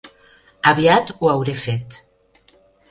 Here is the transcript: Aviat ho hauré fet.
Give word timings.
Aviat 0.71 1.13
ho 1.19 1.31
hauré 1.35 1.57
fet. 1.67 2.03